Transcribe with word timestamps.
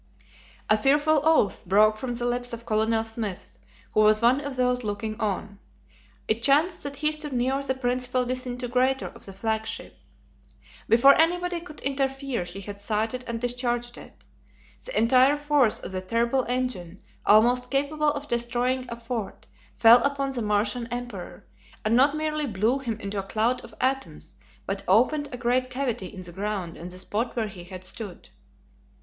A 0.67 0.79
fearful 0.79 1.21
oath 1.23 1.63
broke 1.67 1.95
from 1.97 2.15
the 2.15 2.25
lips 2.25 2.53
of 2.53 2.65
Colonel 2.65 3.03
Smith, 3.03 3.59
who 3.91 3.99
was 4.01 4.19
one 4.19 4.41
of 4.41 4.55
those 4.55 4.83
looking 4.83 5.15
on. 5.21 5.59
It 6.27 6.41
chanced 6.41 6.81
that 6.81 6.95
he 6.95 7.11
stood 7.11 7.33
near 7.33 7.61
the 7.61 7.75
principal 7.75 8.25
disintegrator 8.25 9.09
of 9.09 9.27
the 9.27 9.33
flagship. 9.33 9.95
Before 10.89 11.13
anybody 11.21 11.59
could 11.59 11.81
interfere 11.81 12.45
he 12.45 12.61
had 12.61 12.81
sighted 12.81 13.23
and 13.27 13.39
discharged 13.39 13.95
it. 13.95 14.23
The 14.83 14.97
entire 14.97 15.37
force 15.37 15.77
of 15.77 15.91
the 15.91 16.01
terrible 16.01 16.45
engine, 16.49 17.03
almost 17.23 17.69
capable 17.69 18.09
of 18.11 18.27
destroying 18.27 18.87
a 18.89 18.99
fort, 18.99 19.45
fell 19.75 20.01
upon 20.01 20.31
the 20.31 20.41
Martian 20.41 20.87
Emperor, 20.89 21.45
and 21.85 21.95
not 21.95 22.17
merely 22.17 22.47
blew 22.47 22.79
him 22.79 22.99
into 22.99 23.19
a 23.19 23.29
cloud 23.29 23.61
of 23.61 23.75
atoms, 23.79 24.35
but 24.65 24.81
opened 24.87 25.29
a 25.31 25.37
great 25.37 25.69
cavity 25.69 26.07
in 26.07 26.23
the 26.23 26.31
ground 26.31 26.75
on 26.75 26.87
the 26.87 26.97
spot 26.97 27.35
where 27.35 27.49
he 27.49 27.65
had 27.65 27.85
stood. 27.85 28.29